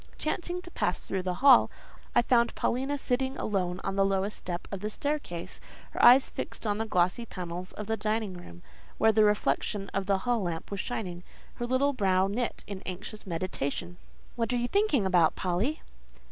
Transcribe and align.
Chancing 0.17 0.63
to 0.63 0.71
pass 0.71 1.05
through 1.05 1.21
the 1.21 1.35
hall, 1.45 1.69
I 2.15 2.23
found 2.23 2.55
Paulina 2.55 2.97
sitting 2.97 3.37
alone 3.37 3.79
on 3.83 3.93
the 3.93 4.03
lowest 4.03 4.35
step 4.35 4.67
of 4.71 4.79
the 4.79 4.89
staircase, 4.89 5.61
her 5.91 6.03
eyes 6.03 6.27
fixed 6.27 6.65
on 6.65 6.79
the 6.79 6.87
glossy 6.87 7.23
panels 7.23 7.71
of 7.73 7.85
the 7.85 7.95
dining 7.97 8.33
room 8.33 8.61
door, 8.61 8.69
where 8.97 9.11
the 9.11 9.23
reflection 9.23 9.89
of 9.93 10.07
the 10.07 10.17
hall 10.17 10.41
lamp 10.41 10.71
was 10.71 10.79
shining; 10.79 11.21
her 11.53 11.67
little 11.67 11.93
brow 11.93 12.25
knit 12.25 12.63
in 12.65 12.81
anxious, 12.83 13.27
meditation. 13.27 13.97
"What 14.35 14.51
are 14.53 14.57
you 14.57 14.67
thinking 14.67 15.05
about, 15.05 15.35
Polly?" 15.35 15.83